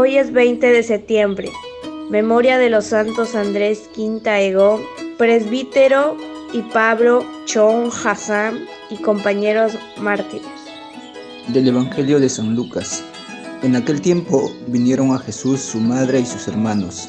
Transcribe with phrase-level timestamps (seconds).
[0.00, 1.50] Hoy es 20 de septiembre,
[2.08, 4.80] memoria de los santos Andrés Quinta Ego,
[5.18, 6.16] presbítero
[6.52, 10.46] y Pablo Chon Hassan y compañeros mártires.
[11.48, 13.02] Del Evangelio de San Lucas.
[13.64, 17.08] En aquel tiempo vinieron a Jesús su madre y sus hermanos,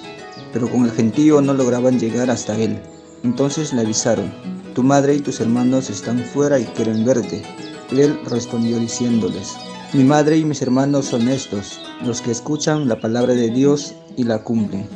[0.52, 2.82] pero con el gentío no lograban llegar hasta él.
[3.24, 4.34] Entonces le avisaron,
[4.74, 7.44] tu madre y tus hermanos están fuera y quieren verte.
[7.92, 9.58] Él respondió diciéndoles,
[9.94, 14.24] mi madre y mis hermanos son estos, los que escuchan la palabra de Dios y
[14.24, 14.88] la cumplen.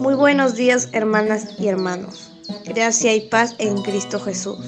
[0.00, 2.30] Muy buenos días hermanas y hermanos.
[2.66, 4.58] Gracia y paz en Cristo Jesús.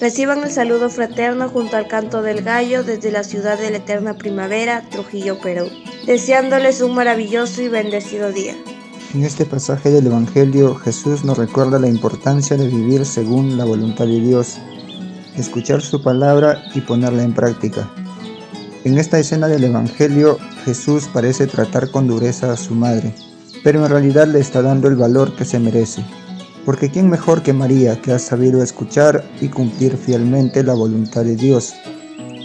[0.00, 4.14] Reciban el saludo fraterno junto al canto del gallo desde la ciudad de la eterna
[4.14, 5.68] primavera, Trujillo, Perú,
[6.06, 8.54] deseándoles un maravilloso y bendecido día.
[9.12, 14.06] En este pasaje del Evangelio Jesús nos recuerda la importancia de vivir según la voluntad
[14.06, 14.58] de Dios,
[15.36, 17.88] escuchar su palabra y ponerla en práctica.
[18.84, 23.14] En esta escena del Evangelio, Jesús parece tratar con dureza a su madre,
[23.62, 26.04] pero en realidad le está dando el valor que se merece.
[26.66, 31.34] Porque ¿quién mejor que María, que ha sabido escuchar y cumplir fielmente la voluntad de
[31.34, 31.72] Dios?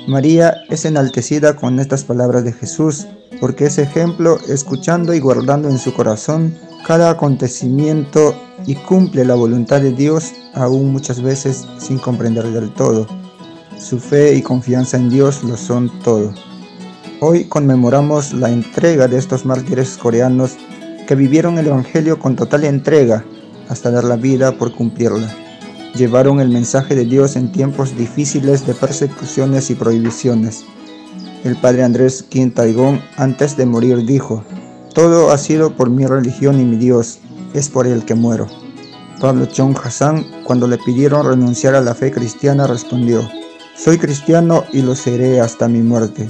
[0.08, 3.06] María es enaltecida con estas palabras de Jesús,
[3.42, 6.56] porque es ejemplo escuchando y guardando en su corazón
[6.88, 8.34] cada acontecimiento
[8.66, 13.19] y cumple la voluntad de Dios aún muchas veces sin comprender del todo.
[13.80, 16.34] Su fe y confianza en Dios lo son todo.
[17.22, 20.58] Hoy conmemoramos la entrega de estos mártires coreanos
[21.08, 23.24] que vivieron el Evangelio con total entrega
[23.70, 25.34] hasta dar la vida por cumplirla.
[25.96, 30.66] Llevaron el mensaje de Dios en tiempos difíciles de persecuciones y prohibiciones.
[31.46, 34.44] El padre Andrés Quintaigón antes de morir dijo,
[34.94, 37.20] todo ha sido por mi religión y mi Dios,
[37.54, 38.46] es por él que muero.
[39.22, 43.22] Pablo Chong Hassan, cuando le pidieron renunciar a la fe cristiana, respondió,
[43.80, 46.28] soy cristiano y lo seré hasta mi muerte.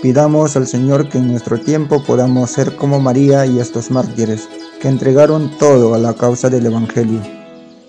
[0.00, 4.48] Pidamos al Señor que en nuestro tiempo podamos ser como María y estos mártires,
[4.80, 7.20] que entregaron todo a la causa del Evangelio.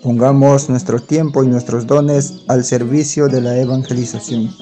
[0.02, 4.54] Pongamos nuestro tiempo y nuestros dones al servicio de la evangelización.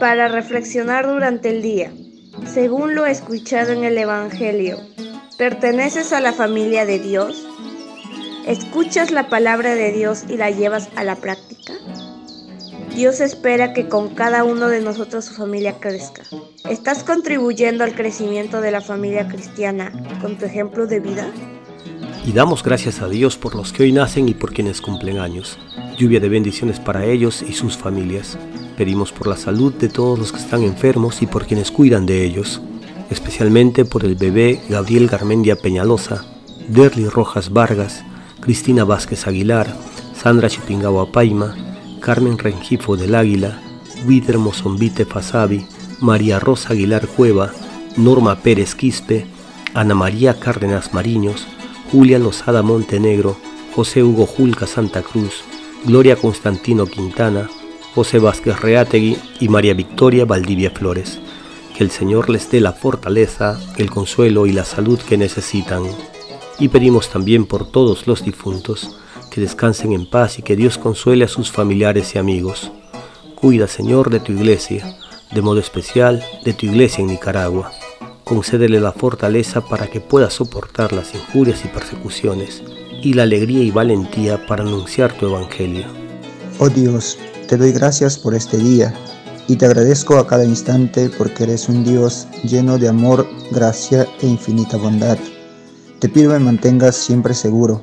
[0.00, 1.92] Para reflexionar durante el día,
[2.52, 4.78] según lo escuchado en el Evangelio,
[5.38, 7.46] ¿perteneces a la familia de Dios?
[8.46, 11.74] ¿Escuchas la palabra de Dios y la llevas a la práctica?
[12.94, 16.22] Dios espera que con cada uno de nosotros su familia crezca.
[16.68, 21.30] ¿Estás contribuyendo al crecimiento de la familia cristiana con tu ejemplo de vida?
[22.26, 25.58] Y damos gracias a Dios por los que hoy nacen y por quienes cumplen años.
[25.96, 28.36] Lluvia de bendiciones para ellos y sus familias.
[28.76, 32.24] Pedimos por la salud de todos los que están enfermos y por quienes cuidan de
[32.24, 32.60] ellos,
[33.08, 36.24] especialmente por el bebé Gabriel Garmendia Peñalosa,
[36.68, 38.04] Derly Rojas Vargas,
[38.40, 39.74] Cristina Vázquez Aguilar,
[40.14, 41.54] Sandra Chupingagua Paima,
[42.00, 43.60] Carmen Rengifo del Águila,
[44.06, 45.66] Wider Mozombite Fasabi,
[46.00, 47.52] María Rosa Aguilar Cueva,
[47.96, 49.26] Norma Pérez Quispe,
[49.74, 51.46] Ana María Cárdenas Mariños,
[51.92, 53.36] Julia Lozada Montenegro,
[53.74, 55.44] José Hugo Julca Santa Cruz,
[55.84, 57.48] Gloria Constantino Quintana,
[57.94, 61.20] José Vázquez Reategui y María Victoria Valdivia Flores.
[61.76, 65.84] Que el Señor les dé la fortaleza, el consuelo y la salud que necesitan.
[66.58, 68.96] Y pedimos también por todos los difuntos,
[69.30, 72.72] que descansen en paz y que Dios consuele a sus familiares y amigos.
[73.34, 74.84] Cuida, Señor, de tu iglesia,
[75.32, 77.72] de modo especial de tu iglesia en Nicaragua.
[78.24, 82.62] Concédele la fortaleza para que pueda soportar las injurias y persecuciones,
[83.02, 85.86] y la alegría y valentía para anunciar tu evangelio.
[86.58, 88.92] Oh Dios, te doy gracias por este día
[89.48, 94.26] y te agradezco a cada instante porque eres un Dios lleno de amor, gracia e
[94.26, 95.18] infinita bondad.
[95.98, 97.82] Te pido me mantengas siempre seguro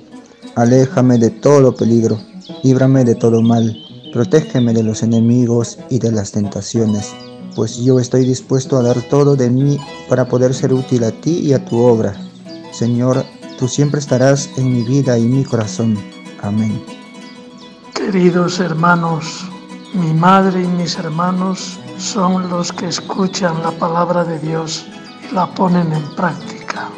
[0.58, 2.18] Aléjame de todo peligro,
[2.64, 3.78] líbrame de todo mal,
[4.12, 7.14] protégeme de los enemigos y de las tentaciones,
[7.56, 9.80] pues yo estoy dispuesto a dar todo de mí
[10.10, 12.16] para poder ser útil a ti y a tu obra.
[12.72, 13.24] Señor,
[13.60, 15.96] tú siempre estarás en mi vida y mi corazón.
[16.42, 16.84] Amén.
[17.94, 19.46] Queridos hermanos,
[19.94, 24.88] mi madre y mis hermanos son los que escuchan la palabra de Dios
[25.30, 26.90] y la ponen en práctica.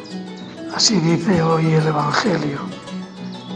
[0.73, 2.78] Así dice hoy el Evangelio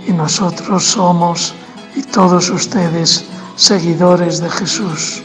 [0.07, 1.53] y nosotros somos
[1.95, 5.23] y todos ustedes seguidores de Jesús.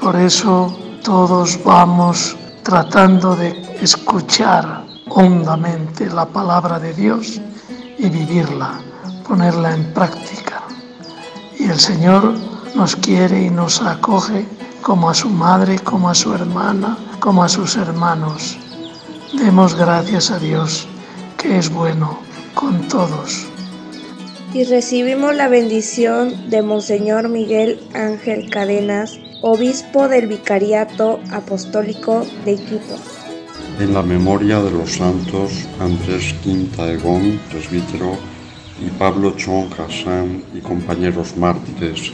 [0.00, 7.40] Por eso todos vamos tratando de escuchar hondamente la palabra de Dios
[7.98, 8.80] y vivirla,
[9.26, 10.62] ponerla en práctica.
[11.58, 12.34] Y el Señor
[12.74, 14.46] nos quiere y nos acoge
[14.82, 18.58] como a su madre, como a su hermana, como a sus hermanos.
[19.34, 20.86] Demos gracias a Dios,
[21.36, 22.18] que es bueno
[22.54, 23.46] con todos
[24.52, 32.96] y recibimos la bendición de Monseñor Miguel Ángel Cadenas, obispo del Vicariato Apostólico de Quito.
[33.78, 38.16] en la memoria de los santos Andrés Quinta Egón, presbítero,
[38.80, 42.12] y Pablo Chon Hassan y compañeros mártires.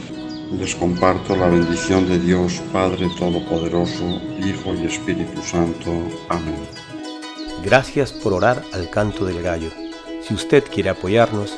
[0.51, 5.91] Les comparto la bendición de Dios Padre Todopoderoso, Hijo y Espíritu Santo.
[6.29, 6.55] Amén.
[7.63, 9.69] Gracias por orar al canto del gallo.
[10.21, 11.57] Si usted quiere apoyarnos,